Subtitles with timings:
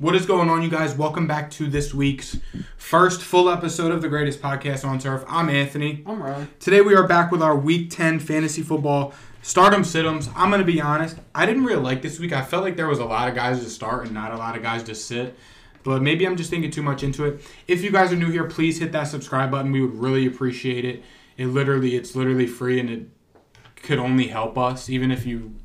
[0.00, 0.96] What is going on, you guys?
[0.96, 2.38] Welcome back to this week's
[2.78, 5.22] first full episode of the greatest podcast on turf.
[5.28, 6.02] I'm Anthony.
[6.06, 6.48] I'm Ryan.
[6.58, 10.32] Today we are back with our Week 10 fantasy football stardom situms.
[10.34, 12.32] I'm going to be honest, I didn't really like this week.
[12.32, 14.56] I felt like there was a lot of guys to start and not a lot
[14.56, 15.36] of guys to sit.
[15.82, 17.46] But maybe I'm just thinking too much into it.
[17.68, 19.70] If you guys are new here, please hit that subscribe button.
[19.70, 21.04] We would really appreciate it.
[21.36, 23.06] It literally, it's literally free and it
[23.76, 25.56] could only help us, even if you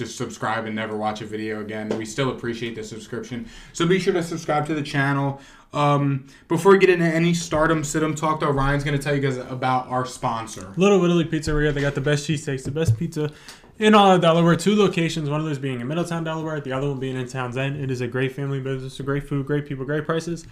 [0.00, 1.88] just subscribe and never watch a video again.
[1.90, 3.48] We still appreciate the subscription.
[3.72, 5.40] So be sure to subscribe to the channel.
[5.72, 9.20] Um, before we get into any stardom situm talk, though, Ryan's going to tell you
[9.20, 10.72] guys about our sponsor.
[10.76, 11.72] Little Italy Pizzeria.
[11.72, 13.30] They got the best cheesesteaks, the best pizza
[13.78, 14.56] in all of Delaware.
[14.56, 15.30] Two locations.
[15.30, 16.60] One of those being in Middletown, Delaware.
[16.60, 17.76] The other one being in Townsend.
[17.76, 18.98] It is a great family business.
[19.00, 20.46] Great food, great people, great prices.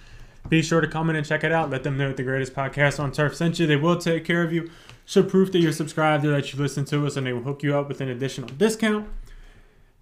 [0.48, 1.69] Be sure to come in and check it out.
[1.69, 3.66] Let them know that the greatest podcast on turf sent you.
[3.66, 4.70] They will take care of you.
[5.05, 7.62] Show proof that you're subscribed or that you listen to us, and they will hook
[7.62, 9.08] you up with an additional discount.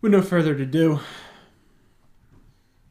[0.01, 1.01] With no further ado,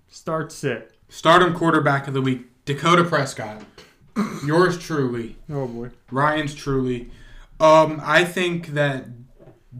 [0.08, 0.92] start sit.
[1.08, 3.64] Stardom quarterback of the week, Dakota Prescott.
[4.46, 5.92] Yours truly, Oh boy.
[6.10, 7.12] Ryan's truly.
[7.60, 9.06] Um, I think that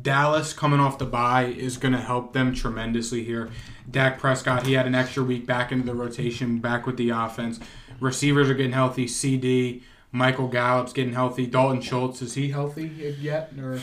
[0.02, 3.50] Dallas coming off the bye is going to help them tremendously here.
[3.90, 7.60] Dak Prescott, he had an extra week back into the rotation, back with the offense.
[8.00, 9.06] Receivers are getting healthy.
[9.06, 11.46] CeeDee, Michael Gallup's getting healthy.
[11.48, 12.88] Dalton Schultz, is he healthy
[13.20, 13.52] yet?
[13.58, 13.80] Or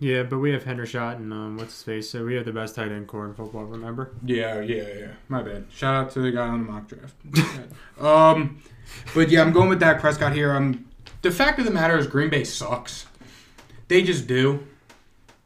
[0.00, 2.76] Yeah, but we have Hendershot and um, what's his face, so we have the best
[2.76, 3.64] tight end corps in football.
[3.64, 4.12] Remember?
[4.24, 5.08] Yeah, yeah, yeah.
[5.28, 5.66] My bad.
[5.74, 7.14] Shout out to the guy on the mock draft.
[8.00, 8.62] um,
[9.14, 10.52] but yeah, I'm going with Dak Prescott here.
[10.52, 10.86] Um,
[11.22, 13.06] the fact of the matter is, Green Bay sucks.
[13.88, 14.66] They just do.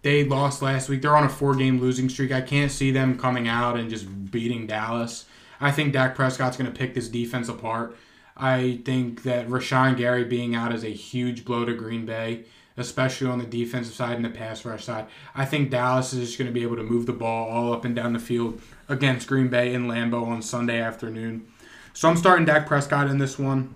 [0.02, 1.00] They lost last week.
[1.00, 2.32] They're on a four-game losing streak.
[2.32, 5.26] I can't see them coming out and just beating Dallas.
[5.60, 7.96] I think Dak Prescott's going to pick this defense apart.
[8.36, 12.44] I think that Rashan Gary being out is a huge blow to Green Bay,
[12.76, 15.06] especially on the defensive side and the pass rush side.
[15.34, 17.84] I think Dallas is just going to be able to move the ball all up
[17.84, 21.46] and down the field against Green Bay in Lambeau on Sunday afternoon.
[21.92, 23.74] So I'm starting Dak Prescott in this one.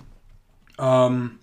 [0.79, 1.41] Um,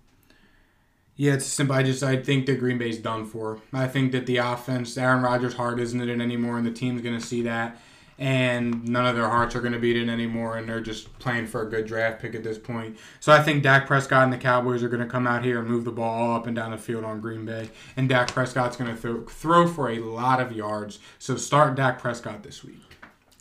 [1.15, 1.75] yeah, it's simple.
[1.75, 3.61] I just I think that Green Bay's done for.
[3.71, 7.01] I think that the offense, Aaron Rodgers' heart isn't in it anymore, and the team's
[7.01, 7.77] going to see that.
[8.23, 11.45] And none of their hearts are going to beat it anymore, and they're just playing
[11.45, 12.97] for a good draft pick at this point.
[13.19, 15.67] So I think Dak Prescott and the Cowboys are going to come out here and
[15.67, 17.69] move the ball all up and down the field on Green Bay.
[17.97, 20.99] And Dak Prescott's going to throw, throw for a lot of yards.
[21.19, 22.79] So start Dak Prescott this week.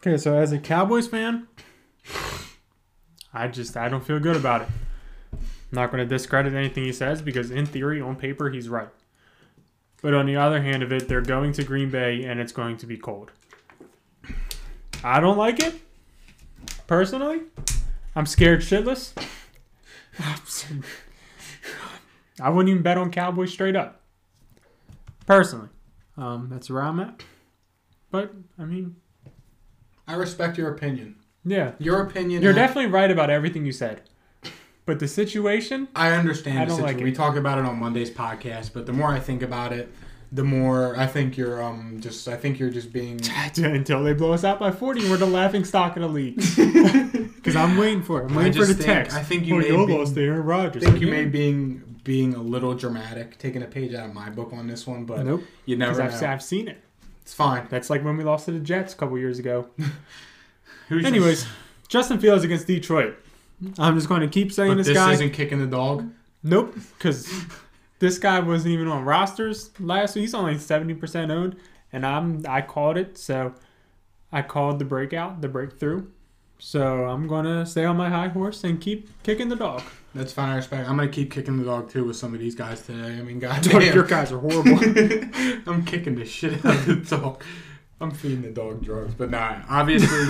[0.01, 1.47] Okay, so as a Cowboys fan,
[3.33, 4.69] I just I don't feel good about it.
[5.33, 5.39] I'm
[5.71, 8.89] not going to discredit anything he says because in theory, on paper, he's right.
[10.03, 12.79] But on the other hand of it, they're going to Green Bay and it's going
[12.79, 13.31] to be cold.
[15.05, 15.75] I don't like it.
[16.87, 17.41] Personally,
[18.15, 19.13] I'm scared shitless.
[22.41, 24.01] I wouldn't even bet on Cowboys straight up.
[25.27, 25.69] Personally,
[26.17, 27.23] um, that's where I'm at.
[28.11, 28.97] But I mean,
[30.07, 31.17] I respect your opinion.
[31.45, 32.43] yeah, Your opinion.
[32.43, 34.03] You're definitely right about everything you said.
[34.85, 36.59] But the situation, I understand.
[36.59, 37.05] I the don't like it.
[37.05, 39.93] We talk about it on Monday's podcast, but the more I think about it,
[40.33, 43.21] the more I think you're um just I think you're just being.
[43.57, 46.43] until they blow us out by 40, we're the laughing stock of the league.
[47.43, 48.31] Because I'm waiting for it.
[48.31, 49.17] I'm waiting for the think- text.
[49.17, 52.41] I think you oh, may lost to Aaron I think you may being being a
[52.41, 55.43] little dramatic, taking a page out of my book on this one, but Nope.
[55.67, 56.23] you never I've.
[56.23, 56.81] I've seen it.
[57.23, 57.67] It's fine.
[57.69, 59.69] That's like when we lost to the Jets a couple years ago.
[60.89, 61.47] Who's Anyways,
[61.89, 63.17] Justin Fields against Detroit.
[63.77, 65.13] I'm just going to keep saying but this, this guy.
[65.13, 66.09] isn't kicking the dog.
[66.45, 67.29] Nope, because
[68.03, 70.23] this guy wasn't even on rosters last week.
[70.23, 71.55] He's only seventy percent owned,
[71.93, 73.17] and I'm I called it.
[73.17, 73.55] So
[74.33, 76.09] I called the breakout, the breakthrough.
[76.59, 79.83] So I'm gonna stay on my high horse and keep kicking the dog.
[80.17, 80.49] That's fine.
[80.49, 80.89] I respect.
[80.89, 83.19] I'm gonna keep kicking the dog too with some of these guys today.
[83.19, 84.81] I mean, Dog, your guys are horrible.
[85.73, 87.45] I'm kicking the shit out of the dog.
[88.01, 89.63] I'm feeding the dog drugs, but nah.
[89.71, 90.27] Obviously,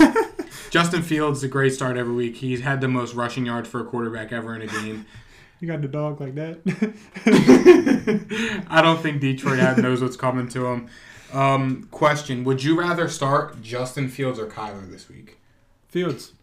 [0.69, 2.35] Justin Fields is a great start every week.
[2.35, 5.07] He's had the most rushing yards for a quarterback ever in a game.
[5.63, 6.59] You got the dog like that.
[8.67, 10.89] I don't think Detroit knows what's coming to him.
[11.31, 15.39] Um, question: Would you rather start Justin Fields or Kyler this week?
[15.87, 16.33] Fields.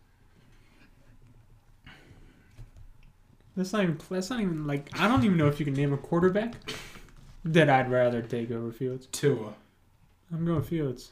[3.54, 3.98] That's not even.
[4.08, 4.88] That's not even like.
[4.98, 6.54] I don't even know if you can name a quarterback
[7.44, 9.06] that I'd rather take over Fields.
[9.12, 9.52] Tua,
[10.32, 11.10] I'm going Fields.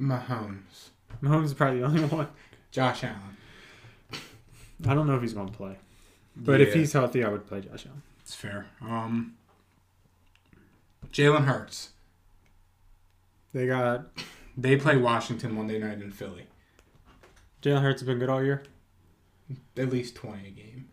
[0.00, 0.88] Mahomes,
[1.22, 2.26] Mahomes is probably the only one.
[2.72, 3.36] Josh Allen.
[4.88, 5.76] I don't know if he's going to play.
[6.36, 8.02] But if he's healthy, I would play Josh Allen.
[8.22, 8.66] it's fair.
[8.80, 9.34] Um,
[11.12, 11.90] Jalen Hurts.
[13.52, 14.06] They got
[14.56, 16.46] They play Washington Monday night in Philly.
[17.62, 18.62] Jalen Hurts has been good all year.
[19.76, 20.88] At least twenty a game.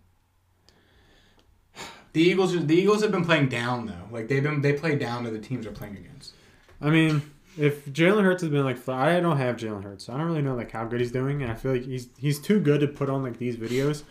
[2.11, 4.07] The Eagles, the Eagles have been playing down though.
[4.11, 6.33] Like they've been, they play down to the teams they're playing against.
[6.81, 7.21] I mean,
[7.57, 10.41] if Jalen Hurts has been like, I don't have Jalen Hurts, so I don't really
[10.41, 12.87] know like how good he's doing, and I feel like he's he's too good to
[12.87, 14.03] put on like these videos.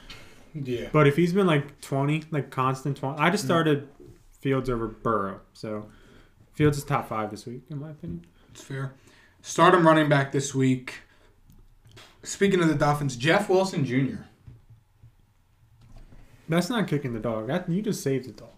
[0.66, 0.88] Yeah.
[0.92, 3.48] But if he's been like twenty, like constant twenty, I just mm.
[3.48, 3.88] started
[4.40, 5.88] Fields over Burrow, so
[6.52, 8.26] Fields is top five this week in my opinion.
[8.50, 8.94] It's fair.
[9.42, 10.94] Stardom running back this week.
[12.22, 14.22] Speaking of the Dolphins, Jeff Wilson Jr.
[16.48, 17.46] That's not kicking the dog.
[17.46, 18.57] That you just saved the dog.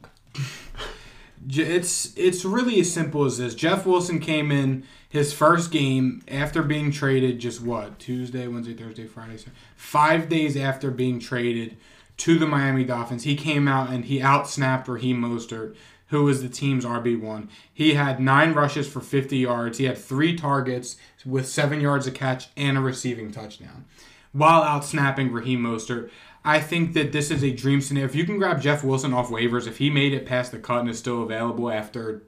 [1.49, 3.55] It's it's really as simple as this.
[3.55, 7.39] Jeff Wilson came in his first game after being traded.
[7.39, 9.39] Just what Tuesday, Wednesday, Thursday, Friday,
[9.77, 11.77] five days after being traded
[12.19, 13.25] to the Miami Dolphins.
[13.25, 15.75] He came out and he outsnapped Raheem Mostert,
[16.09, 17.49] who was the team's RB one.
[17.73, 19.79] He had nine rushes for 50 yards.
[19.79, 23.87] He had three targets with seven yards a catch and a receiving touchdown,
[24.33, 26.11] while outsnapping Raheem Mostert.
[26.45, 28.09] I think that this is a dream scenario.
[28.09, 30.81] If you can grab Jeff Wilson off waivers, if he made it past the cut
[30.81, 32.23] and is still available after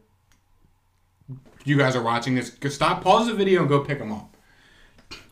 [1.64, 4.36] you guys are watching this, stop, pause the video, and go pick him up.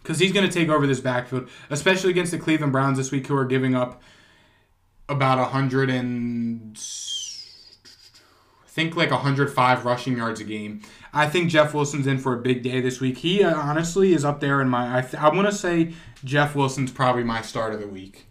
[0.03, 3.27] Because he's going to take over this backfield, especially against the Cleveland Browns this week,
[3.27, 4.03] who are giving up
[5.11, 6.79] about a hundred and
[8.65, 10.81] I think like 105 rushing yards a game.
[11.13, 13.19] I think Jeff Wilson's in for a big day this week.
[13.19, 14.99] He uh, honestly is up there in my.
[14.99, 15.93] I, th- I want to say
[16.25, 18.30] Jeff Wilson's probably my start of the week.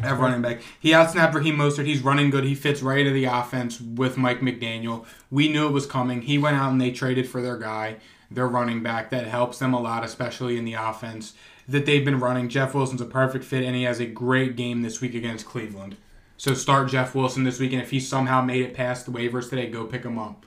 [0.00, 1.86] At running back, he outsnapped Raheem Mostert.
[1.86, 2.44] He's running good.
[2.44, 5.04] He fits right into the offense with Mike McDaniel.
[5.30, 6.22] We knew it was coming.
[6.22, 7.96] He went out and they traded for their guy,
[8.30, 9.10] their running back.
[9.10, 11.34] That helps them a lot, especially in the offense
[11.68, 12.48] that they've been running.
[12.48, 15.96] Jeff Wilson's a perfect fit, and he has a great game this week against Cleveland.
[16.36, 19.50] So start Jeff Wilson this week, and if he somehow made it past the waivers
[19.50, 20.44] today, go pick him up.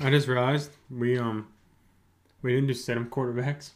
[0.00, 1.48] I just realized we um
[2.40, 3.72] we didn't just sit him quarterbacks.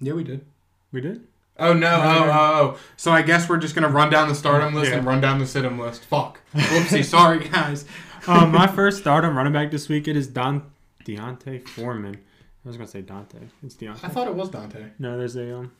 [0.00, 0.46] Yeah, we did.
[0.92, 1.26] We did.
[1.58, 1.88] Oh no!
[1.88, 2.30] Oh, oh,
[2.76, 2.78] oh!
[2.96, 4.98] So I guess we're just gonna run down the stardom list Yeah.
[4.98, 6.04] and run down the sit-em list.
[6.04, 6.40] Fuck.
[6.54, 7.04] Whoopsie.
[7.04, 7.84] Sorry, guys.
[8.26, 10.62] um, my first stardom running back this week it is Don
[11.04, 12.16] D'Onta Foreman.
[12.64, 13.38] I was gonna say Dante.
[13.62, 14.86] It's I thought it was Dante.
[14.98, 15.72] No, there's a um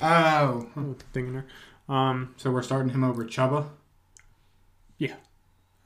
[0.00, 0.66] Oh.
[1.12, 1.46] thing in there.
[1.88, 3.66] Um, So we're starting him over Chuba.
[4.98, 5.14] Yeah.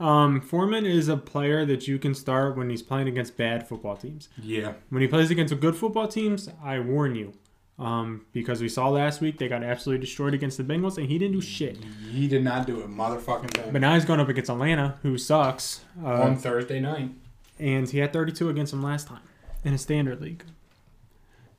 [0.01, 3.97] Um, Foreman is a player that you can start when he's playing against bad football
[3.97, 4.29] teams.
[4.41, 4.75] Yeah.
[4.91, 7.33] When he plays against good football teams, I warn you,
[7.79, 11.19] um, because we saw last week they got absolutely destroyed against the Bengals, and he
[11.19, 11.79] didn't do shit.
[12.13, 13.73] He did not do a motherfucking thing.
[13.73, 17.11] But now he's going up against Atlanta, who sucks, uh, on Thursday night.
[17.59, 19.23] and he had 32 against them last time
[19.65, 20.45] in a standard league.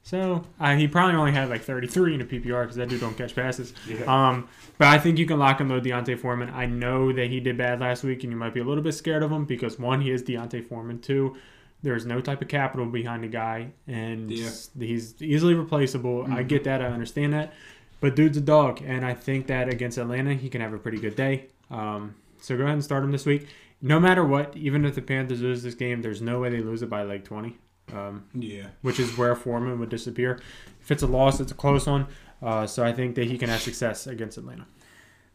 [0.04, 3.18] So uh, he probably only had like 33 in a PPR because that dude don't
[3.18, 3.74] catch passes.
[3.88, 4.04] Yeah.
[4.06, 4.48] Um,
[4.78, 6.52] but I think you can lock and load D'Onta Foreman.
[6.52, 8.92] I know that he did bad last week, and you might be a little bit
[8.94, 11.00] scared of him because one, he is D'Onta Foreman.
[11.00, 11.36] Two,
[11.82, 14.50] there's no type of capital behind the guy, and Yeah.
[14.80, 16.26] he's easily replaceable.
[16.32, 16.82] I get that.
[16.82, 17.54] I understand that.
[18.02, 20.98] But dude's a dog, and I think that against Atlanta, he can have a pretty
[21.00, 21.46] good day.
[21.72, 23.48] Um, so go ahead and start him this week.
[23.82, 26.82] No matter what, even if the Panthers lose this game, there's no way they lose
[26.82, 27.58] it by like 20.
[27.94, 28.68] Um, yeah.
[28.82, 30.40] which is where Foreman would disappear.
[30.82, 32.08] If it's a loss, it's a close one.
[32.42, 34.66] Uh, so I think that he can have success against Atlanta.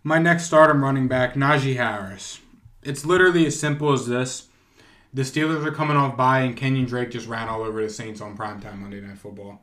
[0.03, 2.41] My next stardom running back, Najee Harris.
[2.83, 4.49] It's literally as simple as this.
[5.13, 8.21] The Steelers are coming off by, and Kenyan Drake just ran all over the Saints
[8.21, 9.61] on primetime Monday Night Football.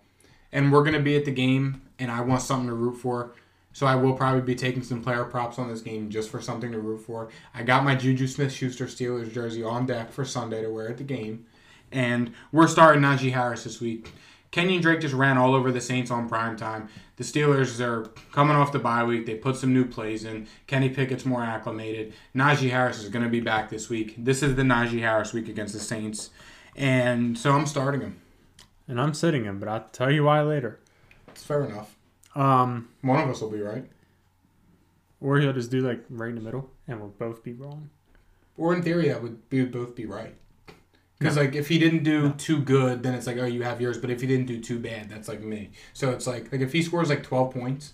[0.52, 3.34] And we're going to be at the game, and I want something to root for.
[3.72, 6.72] So I will probably be taking some player props on this game just for something
[6.72, 7.30] to root for.
[7.54, 10.98] I got my Juju Smith Schuster Steelers jersey on deck for Sunday to wear at
[10.98, 11.46] the game.
[11.92, 14.12] And we're starting Najee Harris this week.
[14.52, 16.88] Kenyan Drake just ran all over the Saints on primetime.
[17.18, 19.26] The Steelers are coming off the bye week.
[19.26, 20.48] They put some new plays in.
[20.68, 22.14] Kenny Pickett's more acclimated.
[22.36, 24.16] Najee Harris is going to be back this week.
[24.18, 26.30] This is the Najee Harris week against the Saints.
[26.76, 28.22] And so I'm starting him.
[28.88, 30.80] And I'm sitting him, but I'll tell you why later.
[31.28, 31.96] It's fair enough.
[32.36, 33.86] Um, One of us will be right.
[35.20, 37.90] or he'll just do like right in the middle, and we'll both be wrong.
[38.58, 40.36] Or in theory, that would be, both be right.
[41.20, 43.98] Because like if he didn't do too good, then it's like oh you have yours.
[43.98, 45.72] But if he didn't do too bad, that's like me.
[45.94, 47.94] So it's like like if he scores like 12 points,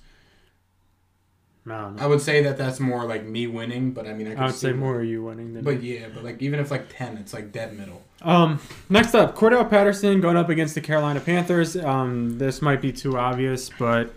[1.65, 2.01] I don't.
[2.01, 3.91] I would say that that's more like me winning.
[3.91, 5.97] But I mean I, I could would say more you winning than But me.
[5.99, 8.01] yeah, but like even if like 10, it's like dead middle.
[8.21, 11.75] Um, next up, Cordarrelle Patterson going up against the Carolina Panthers.
[11.77, 14.13] Um, this might be too obvious, but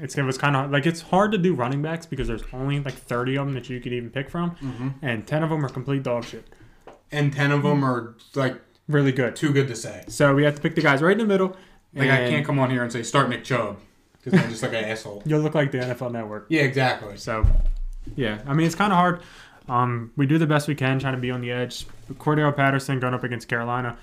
[0.00, 2.80] it's it was kind of like it's hard to do running backs because there's only
[2.80, 4.88] like 30 of them that you could even pick from, Mm-hmm.
[5.02, 6.46] and 10 of them are complete dog shit.
[7.12, 9.36] And 10 of them are like Really good.
[9.36, 10.04] too good to say.
[10.08, 11.56] So we have to pick the guys right in the middle.
[11.94, 13.78] Like I can't come on here and say start Nick Chubb
[14.22, 15.22] because I'm just like an asshole.
[15.26, 16.46] You'll look like the NFL Network.
[16.48, 17.16] Yeah, exactly.
[17.16, 17.46] So,
[18.16, 19.20] yeah, I mean it's kind of hard.
[19.68, 21.86] Um, we do the best we can, trying to be on the edge.
[22.14, 23.96] Cordarrelle Patterson going up against Carolina.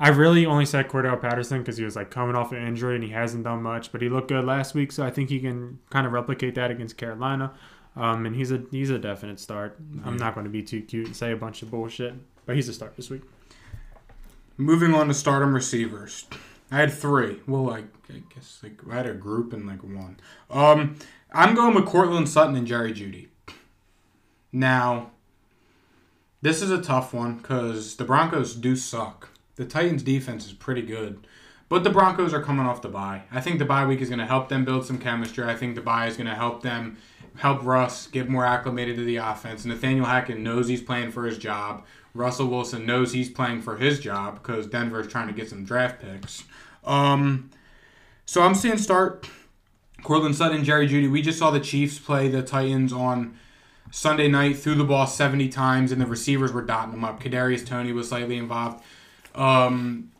[0.00, 3.04] I really only said Cordarrelle Patterson because he was like coming off an injury and
[3.04, 5.78] he hasn't done much, but he looked good last week, so I think he can
[5.90, 7.52] kind of replicate that against Carolina.
[7.94, 9.78] Um, and he's a he's a definite start.
[10.04, 12.14] I'm not going to be too cute and say a bunch of bullshit,
[12.46, 13.22] but he's a start this week.
[14.56, 16.26] Moving on to stardom receivers.
[16.70, 17.40] I had three.
[17.46, 17.84] Well, I
[18.34, 20.18] guess like I had a group and like one.
[20.50, 20.96] Um,
[21.32, 23.28] I'm going with Courtland Sutton and Jerry Jeudy.
[24.52, 25.10] Now,
[26.40, 29.28] this is a tough one because the Broncos do suck.
[29.56, 31.26] The Titans' defense is pretty good,
[31.68, 33.22] but the Broncos are coming off the bye.
[33.32, 35.44] I think the bye week is going to help them build some chemistry.
[35.44, 36.98] I think the bye is going to help them
[37.36, 39.64] help Russ get more acclimated to the offense.
[39.64, 41.84] Nathaniel Hackett knows he's playing for his job.
[42.16, 45.64] Russell Wilson knows he's playing for his job because Denver is trying to get some
[45.64, 46.44] draft picks.
[46.84, 47.50] Um,
[48.24, 49.28] so I'm seeing start
[50.02, 51.10] Courtland Sutton, Jerry Jeudy.
[51.10, 53.38] We just saw the Chiefs play the Titans on
[53.90, 57.20] Sunday night, threw the ball 70 times, and the receivers were dotting them up.
[57.22, 58.82] Kadarius Toney was slightly involved.
[59.34, 60.12] Um,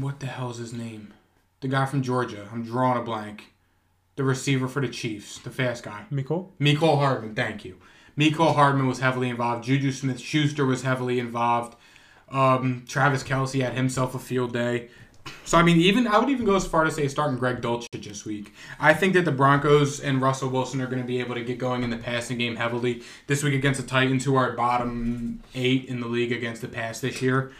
[0.00, 1.12] what the hell is his name?
[1.60, 2.48] The guy from Georgia.
[2.52, 3.52] I'm drawing a blank.
[4.16, 6.04] The receiver for the Chiefs, the fast guy.
[6.12, 6.50] Mecole?
[6.60, 7.78] Mecole Hardman, thank you.
[8.16, 9.64] Mecole Hardman was heavily involved.
[9.64, 11.76] Juju Smith Schuster was heavily involved.
[12.30, 14.88] Um, Travis Kelce had himself a field day.
[15.44, 18.02] So I mean, even I would even go as far to say starting Greg Dulcich
[18.04, 18.52] this week.
[18.80, 21.58] I think that the Broncos and Russell Wilson are going to be able to get
[21.58, 25.84] going in the passing game heavily this week against the Titans, who are bottom eight
[25.84, 27.52] in the league against the pass this year.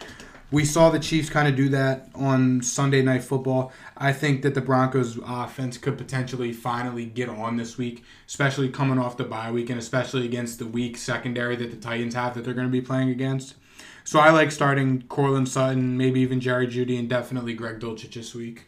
[0.53, 3.71] We saw the Chiefs kind of do that on Sunday Night Football.
[3.97, 8.99] I think that the Broncos offense could potentially finally get on this week, especially coming
[8.99, 12.43] off the bye week and especially against the weak secondary that the Titans have that
[12.45, 13.55] they're going to be playing against.
[14.03, 18.35] So I like starting Courtland Sutton, maybe even Jerry Jeudy, and definitely Greg Dulcich this
[18.35, 18.65] week.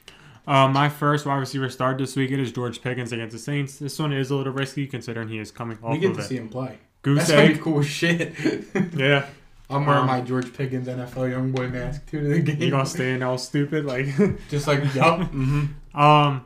[0.48, 3.77] Uh, my first wide receiver start this week it is George Pickens against the Saints.
[3.77, 6.24] This one is a little risky considering he is coming off We get of to
[6.24, 6.25] it.
[6.25, 6.80] see him play.
[7.04, 7.62] Goose That's egg.
[7.62, 8.34] cool shit.
[8.96, 9.27] Yeah,
[9.69, 12.62] I'm wearing Um, my George Pickens NFL young boy mask too to the game.
[12.62, 14.05] you gonna stay in all stupid like.
[14.50, 15.19] Just like yup.
[15.31, 16.00] mm-hmm.
[16.00, 16.45] Um,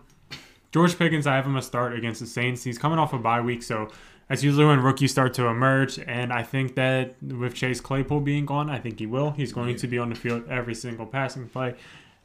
[0.72, 2.64] George Pickens, I have him a start against the Saints.
[2.64, 3.90] He's coming off a bye week, so
[4.28, 6.00] that's usually when rookies start to emerge.
[6.00, 9.32] And I think that with Chase Claypool being gone, I think he will.
[9.32, 11.76] He's going to be on the field every single passing play.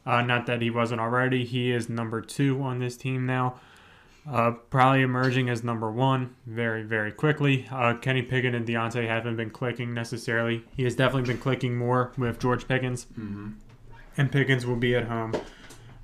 [0.04, 1.46] Uh, not that he wasn't already.
[1.46, 3.58] He is number two on this team now.
[4.30, 7.66] Uh, probably emerging as number one very, very quickly.
[7.70, 10.64] Uh, Kenny Pickett and Diontae haven't been clicking necessarily.
[10.76, 13.50] He has definitely been clicking more with George Pickens Mm-hmm.
[14.16, 15.34] and Pickens will be at home.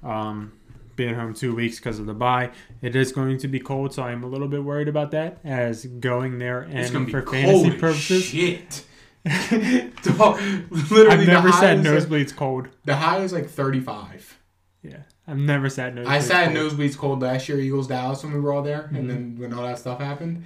[0.02, 0.52] Um,
[0.96, 2.50] being home two weeks because of the bye.
[2.82, 5.38] It is going to be cold, so I'm a little bit worried about that.
[5.44, 8.84] As going there and It's be for fantasy as purposes, shit.
[10.02, 12.68] Dog, Literally, I've never said is like- nosebleeds cold.
[12.84, 14.38] The high is like 35.
[14.82, 16.06] Yeah, I've never sat nosebleeds.
[16.06, 16.72] I sat cold.
[16.72, 18.98] nosebleeds cold last year, Eagles Dallas, when we were all there, Mhm.
[18.98, 20.44] and then when all that stuff happened.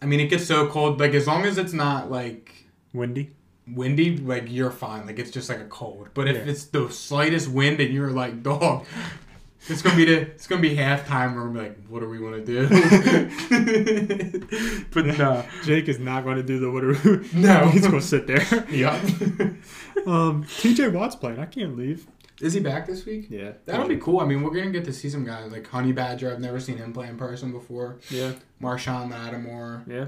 [0.00, 0.98] I mean, it gets so cold.
[1.00, 2.52] Like as long as it's not like
[2.92, 3.30] windy.
[3.68, 5.06] windy, like you're fine.
[5.06, 6.08] Like it's just like a cold.
[6.14, 6.50] But if Yeah.
[6.52, 8.84] it's the slightest wind and you're like, dog,
[9.68, 12.44] it's gonna be the it's gonna be halftime where we're like, what do we want
[12.44, 12.68] to do?
[14.92, 17.24] but no, Jake is not going to do the whatever.
[17.32, 17.68] No.
[17.68, 18.66] he's to sit there.
[18.70, 19.00] yeah.
[20.06, 20.88] Um, T.J.
[20.88, 21.38] Watt's playing.
[21.38, 22.08] I can't leave.
[22.40, 23.26] Is he back this week?
[23.30, 24.18] Yeah, That'll be cool.
[24.18, 26.32] I mean, we're gonna get to see some guys like Honey Badger.
[26.32, 27.98] I've never seen him play in person before.
[28.10, 29.84] Yeah, Marshon Lattimore.
[29.86, 30.06] yeah.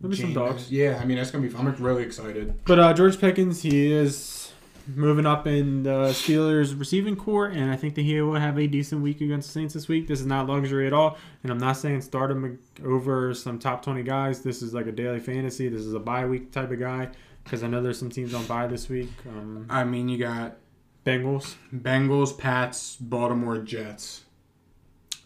[0.00, 0.70] There'll some dogs.
[0.70, 1.50] Yeah, I mean that's gonna be.
[1.50, 1.66] fun.
[1.66, 2.58] I'm really excited.
[2.64, 4.50] But uh, George Pickens, he is
[4.88, 8.66] moving up in the Steelers receiving corps, and I think that he will have a
[8.66, 10.06] decent week against the Saints this week.
[10.08, 13.82] This is not luxury at all, and I'm not saying start him over some top
[13.82, 14.42] 20 guys.
[14.42, 15.68] This is like a daily fantasy.
[15.68, 17.08] This is a bye week type of guy
[17.44, 19.10] because I know there's some teams on bye this week.
[19.28, 20.56] Um, I mean, you got
[21.04, 24.24] Bengals, Bengals, Pats, Baltimore, Jets.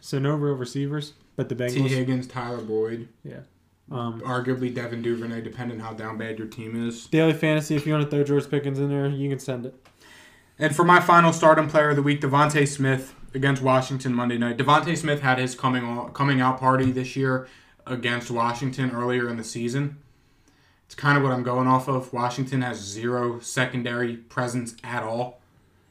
[0.00, 1.74] so no real receivers, but the Bengals.
[1.74, 3.08] Tee Higgins, Tyler Boyd,
[3.90, 7.06] Um, arguably Devin Duvernay, depending how down bad your team is.
[7.06, 7.76] daily fantasy.
[7.76, 9.74] If you want to throw George Pickens in there, you can send it.
[10.58, 14.56] And for my final stardom player of the week, DeVonta Smith against Washington Monday night.
[14.56, 17.48] DeVonta Smith had his coming out, coming out party this year
[17.86, 19.98] against Washington earlier in the season.
[20.86, 22.12] It's kind of what I'm going off of.
[22.12, 25.40] Washington has zero secondary presence at all,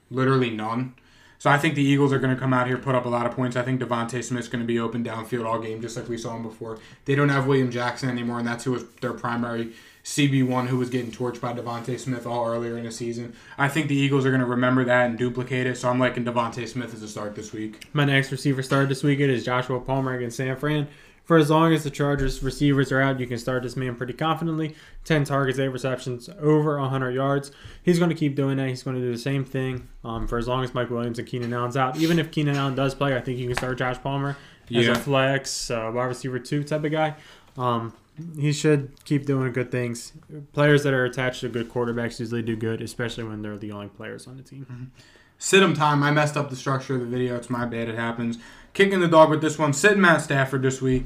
[0.10, 0.94] literally none.
[1.42, 3.26] So I think the Eagles are going to come out here put up a lot
[3.26, 3.56] of points.
[3.56, 6.36] I think DeVonta Smith's going to be open downfield all game, just like we saw
[6.36, 6.78] him before.
[7.06, 10.92] They don't have William Jackson anymore, and that's who was their primary CB1 who was
[10.92, 13.34] getting torched by DeVonta Smith all earlier in the season.
[13.58, 16.26] I think the Eagles are going to remember that and duplicate it, so I'm liking
[16.26, 17.88] DeVonta Smith as a start this week.
[17.92, 20.90] My next receiver start this weekend is Joshua Palmer against San Fran.
[21.24, 24.14] For as long as the Chargers receivers are out, you can start this man pretty
[24.14, 24.76] confidently.
[25.06, 27.52] 10 targets, 8 receptions, over 100 yards.
[27.84, 28.68] He's going to keep doing that.
[28.68, 31.28] He's going to do the same thing um, for as long as Mike Williams and
[31.28, 31.98] Keenan Allen's out.
[31.98, 34.36] Even if Keenan Allen does play, I think you can start Josh Palmer
[34.76, 34.92] as Yeah.
[34.92, 37.16] a flex, uh, wide receiver 2 type of guy.
[37.58, 37.94] Um,
[38.38, 40.12] he should keep doing good things.
[40.54, 43.88] Players that are attached to good quarterbacks usually do good, especially when they're the only
[43.88, 44.92] players on the team.
[45.38, 46.04] Sit 'em time.
[46.04, 47.36] I messed up the structure of the video.
[47.36, 47.90] It's my bad.
[47.90, 48.38] It happens.
[48.74, 49.74] Kicking the dog with this one.
[49.74, 51.06] Sitting Matt Stafford this week.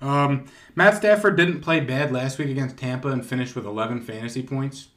[0.00, 4.42] Um, Matt Stafford didn't play bad last week against Tampa and finished with 11 fantasy
[4.42, 4.88] points.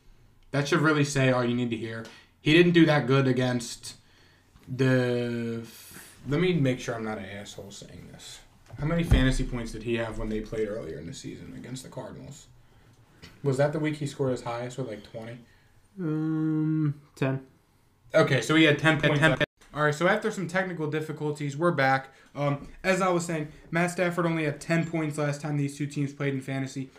[0.51, 2.05] That should really say all you need to hear.
[2.41, 3.95] He didn't do that good against
[4.67, 5.63] the.
[6.27, 8.39] Let me make sure I'm not an asshole saying this.
[8.79, 11.84] How many fantasy points did he have when they played earlier in the season against
[11.84, 12.48] the Cardinals?
[13.43, 15.38] Was that the week he scored his highest with like 20?
[16.00, 17.45] Um, ten.
[18.13, 19.19] Okay, so he had 10 points.
[19.19, 19.45] 10
[19.75, 22.08] All right, so after some technical difficulties, we're back.
[22.34, 25.86] Um, as I was saying, Matt Stafford only had 10 points last time these two
[25.86, 26.91] teams played in fantasy.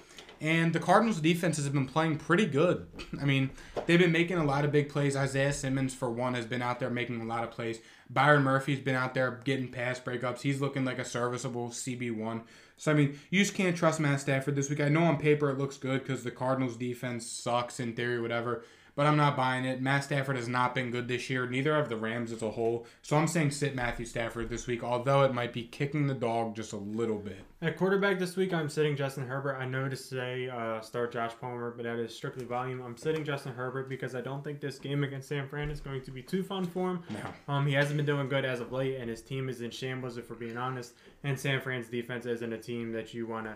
[0.42, 2.86] And the Cardinals' defenses have been playing pretty good.
[3.20, 3.48] I mean,
[3.86, 5.16] they've been making a lot of big plays.
[5.16, 7.78] Isaiah Simmons, for one, has been out there making a lot of plays.
[8.10, 10.42] Byron Murphy's been out there getting pass breakups.
[10.42, 12.42] He's looking like a serviceable CB1.
[12.76, 14.82] So, I mean, you just can't trust Matt Stafford this week.
[14.82, 18.64] I know on paper it looks good because the Cardinals' defense sucks in theory, whatever
[18.96, 19.80] but I'm not buying it.
[19.80, 21.46] Matt Stafford has not been good this year.
[21.46, 22.86] Neither have the Rams as a whole.
[23.02, 26.56] So I'm saying sit Matthew Stafford this week, although it might be kicking the dog
[26.56, 27.38] just a little bit.
[27.60, 29.56] At quarterback this week, I'm sitting Justin Herbert.
[29.56, 32.82] I know to say uh, start Josh Palmer, but that is strictly volume.
[32.82, 36.02] I'm sitting Justin Herbert because I don't think this game against San Fran is going
[36.02, 37.02] to be too fun for him.
[37.10, 37.54] No.
[37.54, 40.16] Um, he hasn't been doing good as of late, and his team is in shambles,
[40.16, 40.94] if we're being honest.
[41.22, 43.54] And San Fran's defense isn't a team that you want to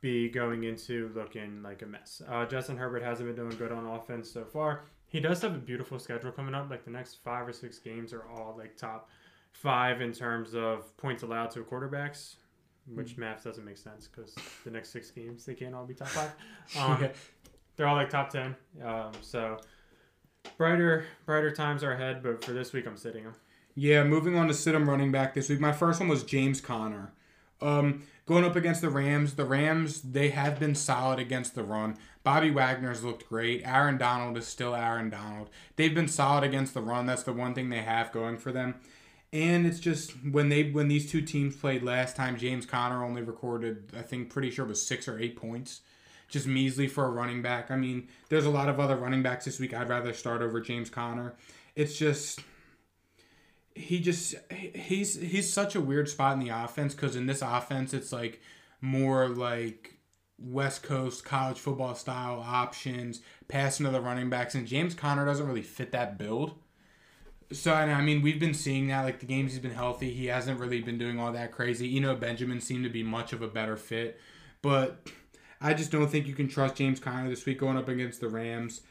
[0.00, 2.22] be going into looking like a mess.
[2.28, 4.84] Uh, Justin Herbert hasn't been doing good on offense so far.
[5.08, 6.70] He does have a beautiful schedule coming up.
[6.70, 9.08] Like the next five or six games are all like top
[9.52, 12.36] five in terms of points allowed to quarterbacks,
[12.94, 16.08] which math doesn't make sense because the next six games they can't all be top
[16.08, 16.32] five.
[16.78, 17.08] Um, Yeah.
[17.76, 18.54] They're all like top ten.
[18.84, 19.58] Um, so
[20.56, 23.34] brighter brighter times are ahead, but for this week I'm sitting him.
[23.74, 25.60] Yeah, moving on to sit him running back this week.
[25.60, 27.12] My first one was James Conner.
[27.62, 31.96] Um, going up against the Rams, the Rams they have been solid against the run.
[32.22, 33.62] Bobby Wagner's looked great.
[33.64, 35.48] Aaron Donald is still Aaron Donald.
[35.76, 37.06] They've been solid against the run.
[37.06, 38.76] That's the one thing they have going for them.
[39.32, 43.22] And it's just when they when these two teams played last time, James Conner only
[43.22, 45.80] recorded I think pretty sure it was six or eight points.
[46.28, 47.70] Just measly for a running back.
[47.70, 50.60] I mean, there's a lot of other running backs this week I'd rather start over
[50.60, 51.34] James Conner.
[51.74, 52.40] It's just
[53.80, 57.94] he just he's he's such a weird spot in the offense because in this offense
[57.94, 58.40] it's like
[58.80, 59.98] more like
[60.38, 65.46] West Coast college football style options, passing to the running backs, and James Conner doesn't
[65.46, 66.54] really fit that build.
[67.52, 70.26] So and I mean we've been seeing that like the games he's been healthy, he
[70.26, 71.96] hasn't really been doing all that crazy.
[71.96, 74.20] Eno Benjamin seemed to be much of a better fit,
[74.62, 75.08] but
[75.60, 78.28] I just don't think you can trust James Conner this week going up against the
[78.28, 78.82] Rams.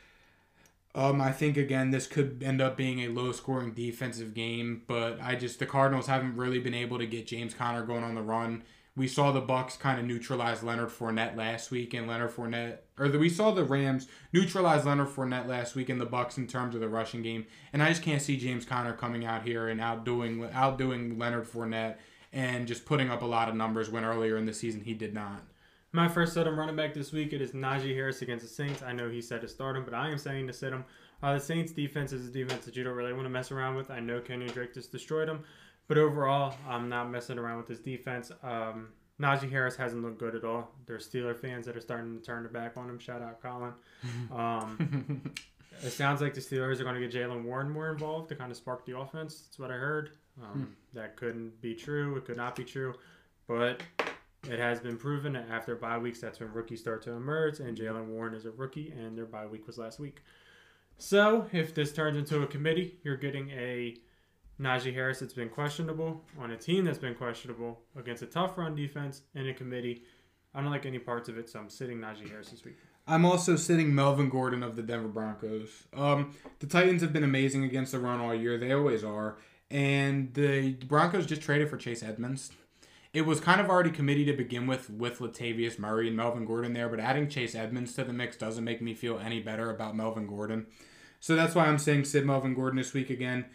[0.95, 5.19] Um, I think again this could end up being a low scoring defensive game, but
[5.21, 8.21] I just the Cardinals haven't really been able to get James Conner going on the
[8.21, 8.63] run.
[8.95, 13.07] We saw the Bucs kind of neutralize Leonard Fournette last week, and Leonard Fournette, or
[13.07, 16.73] the, we saw the Rams neutralize Leonard Fournette last week in the Bucs in terms
[16.75, 19.79] of the rushing game, and I just can't see James Conner coming out here and
[19.79, 21.97] outdoing outdoing Leonard Fournette
[22.33, 25.13] and just putting up a lot of numbers when earlier in the season he did
[25.13, 25.43] not.
[25.91, 28.83] My first set him running back this week it is Najee Harris against the Saints.
[28.83, 30.85] I know he said to start him, but I am saying to sit him.
[31.23, 33.75] Uh, the Saints defense is a defense that you don't really want to mess around
[33.75, 33.89] with.
[33.89, 35.43] I know Kenyan Drake just destroyed him,
[35.87, 38.31] but overall, I'm not messing around with this defense.
[38.43, 40.71] Um, Najee Harris hasn't looked good at all.
[40.85, 42.99] There's Steeler fans that are starting to turn their back on him.
[42.99, 43.73] Shout out Colin.
[44.31, 45.33] Um,
[45.83, 48.51] it sounds like the Steelers are going to get Jaylen Warren more involved to kind
[48.51, 49.41] of spark the offense.
[49.41, 50.11] That's what I heard.
[50.41, 52.15] Um, that couldn't be true.
[52.15, 52.93] It could not be true,
[53.47, 53.81] but
[54.47, 57.77] it has been proven that after bye weeks, that's when rookies start to emerge, and
[57.77, 60.21] Jaylen Warren is a rookie, and their bye week was last week.
[60.97, 63.95] So, if this turns into a committee, you're getting a
[64.59, 68.75] Najee Harris that's been questionable on a team that's been questionable against a tough run
[68.75, 70.03] defense in a committee.
[70.53, 72.77] I don't like any parts of it, so I'm sitting Najee Harris this week.
[73.07, 75.87] I'm also sitting Melvin Gordon of the Denver Broncos.
[75.93, 78.57] Um, the Titans have been amazing against the run all year.
[78.57, 79.37] They always are.
[79.71, 82.51] And the Broncos just traded for Chase Edmonds.
[83.11, 86.73] It was kind of already committee to begin with with Latavius Murray and Melvin Gordon
[86.73, 89.95] there, but adding Chase Edmonds to the mix doesn't make me feel any better about
[89.95, 90.67] Melvin Gordon.
[91.19, 93.45] So that's why I'm saying Sid Melvin Gordon this week again.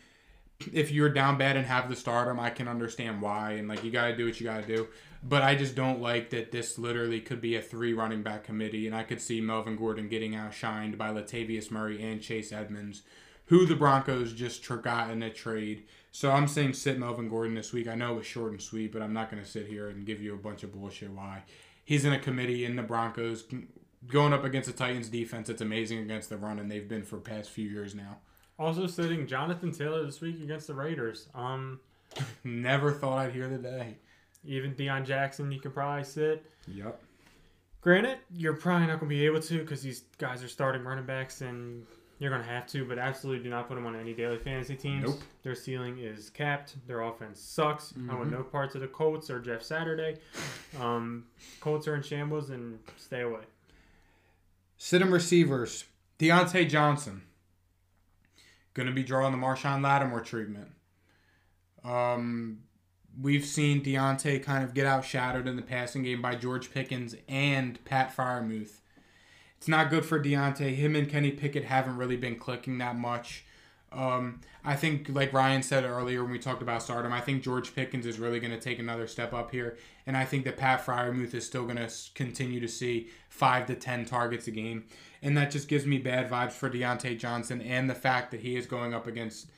[0.73, 3.91] If you're down bad and have the stardom, I can understand why, and like you
[3.91, 4.89] got to do what you got to do.
[5.23, 8.87] But I just don't like that this literally could be a three running back committee,
[8.87, 13.03] and I could see Melvin Gordon getting outshined by Latavius Murray and Chase Edmonds,
[13.47, 15.85] who the Broncos just got in a trade.
[16.13, 17.89] So I'm saying sit Melvin Gordon this week.
[17.89, 20.07] I know it was short and sweet, but I'm not going to sit here and
[20.07, 21.43] give you a bunch of bullshit why.
[21.85, 23.45] He's in a committee in the Broncos
[24.07, 25.49] going up against the Titans defense.
[25.49, 28.19] It's amazing against the run, and they've been for past few years now.
[28.59, 31.29] Also sitting Jonathan Taylor this week against the Raiders.
[31.35, 31.81] Um,
[32.45, 33.97] Never thought I'd hear the day.
[34.45, 36.45] even Deon Jackson, you could probably sit.
[36.69, 37.01] Yep.
[37.81, 41.05] Granted, you're probably not going to be able to because these guys are starting running
[41.05, 41.85] backs and
[42.25, 44.75] you're going to have to, but absolutely do not put them on any daily fantasy
[44.75, 45.05] teams.
[45.05, 45.21] Nope.
[45.43, 46.75] Their ceiling is capped.
[46.87, 47.93] Their offense sucks.
[48.11, 50.17] I want no parts of the Colts or Jeff Saturday.
[50.81, 51.27] Um,
[51.61, 53.43] Colts are in shambles and stay away.
[54.79, 55.85] Sit 'em receivers.
[56.19, 57.23] Diontae Johnson.
[58.73, 60.69] Going to be drawing the Marshon Lattimore treatment.
[61.85, 62.61] Um,
[63.21, 67.85] we've seen Diontae kind of get outshadowed in the passing game by George Pickens and
[67.85, 68.81] Pat Freiermuth.
[69.65, 70.75] It's not good for Diontae.
[70.75, 73.47] Him and Kenny Pickett haven't really been clicking that much.
[73.91, 77.75] Um, I think, like Ryan said earlier when we talked about stardom, I think George
[77.75, 80.85] Pickens is really going to take another step up here, and I think that Pat
[80.85, 84.85] Freiermuth is still going to continue to see five to ten targets a game,
[85.23, 88.57] and that just gives me bad vibes for Diontae Johnson and the fact that he
[88.57, 89.51] is going up against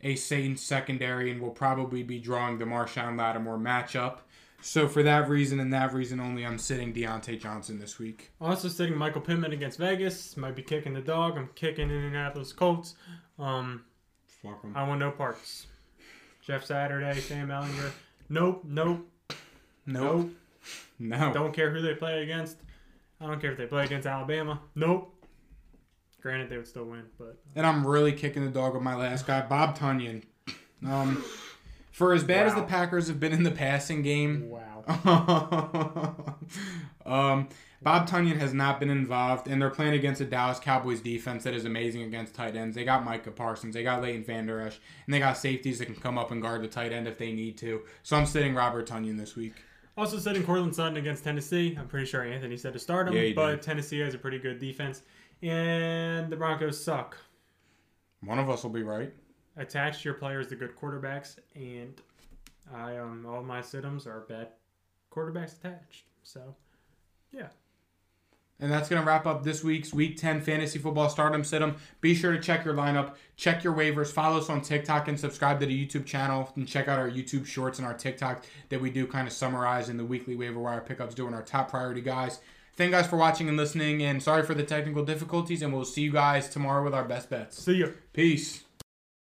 [0.00, 4.22] a Saints secondary and will probably be drawing the Marshon Lattimore matchup.
[4.64, 8.30] So for that reason and that reason only, I'm sitting Diontae Johnson this week.
[8.40, 10.36] Also sitting Michael Pittman against Vegas.
[10.36, 11.36] Might be kicking the dog.
[11.36, 12.94] I'm kicking Indianapolis Colts.
[13.38, 13.84] Um,
[14.42, 14.72] Fuck him.
[14.76, 15.66] I want no parts.
[16.46, 17.90] Jeff Saturday, Sam Ehlinger.
[18.28, 19.08] Nope, nope,
[19.86, 20.26] Nope.
[20.26, 20.30] nope.
[20.98, 21.32] No.
[21.32, 22.56] Don't care who they play against.
[23.20, 24.60] I don't care if they play against Alabama.
[24.76, 25.12] Nope.
[26.20, 29.26] Granted, they would still win, but And I'm really kicking the dog with my last
[29.26, 30.22] guy, Bob Tonyan.
[30.86, 31.24] Um,
[31.92, 34.82] for as bad as the Packers have been in the passing game, wow.
[37.06, 37.48] um,
[37.82, 41.54] Bob Tonyan has not been involved, and they're playing against a Dallas Cowboys defense that
[41.54, 42.74] is amazing against tight ends.
[42.74, 45.86] They got Micah Parsons, they got Leighton Van Der Esch, and they got safeties that
[45.86, 47.82] can come up and guard the tight end if they need to.
[48.02, 49.54] So I'm sitting Robert Tonyan this week.
[49.96, 51.76] Also sitting Courtland Sutton against Tennessee.
[51.78, 53.62] I'm pretty sure Anthony said to start him, Yeah, but did.
[53.62, 55.02] Tennessee has a pretty good defense.
[55.42, 57.18] And the Broncos suck.
[58.22, 59.12] One of us will be right.
[59.56, 62.00] Attach your players to good quarterbacks, and
[62.74, 64.48] I um all my situms are bad
[65.10, 66.04] quarterbacks attached.
[66.22, 66.54] So,
[67.32, 67.48] yeah.
[68.60, 71.74] And that's going to wrap up this week's Week 10 Fantasy Football Stardom Situm.
[72.00, 75.58] Be sure to check your lineup, check your waivers, follow us on TikTok, and subscribe
[75.58, 76.48] to the YouTube channel.
[76.54, 79.88] And check out our YouTube shorts and our TikTok that we do kind of summarize
[79.88, 82.40] in the weekly waiver wire pickups, doing our top priority guys.
[82.76, 85.84] Thank you guys for watching and listening, and sorry for the technical difficulties, and we'll
[85.84, 87.60] see you guys tomorrow with our best bets.
[87.60, 87.94] See you.
[88.12, 88.62] Peace.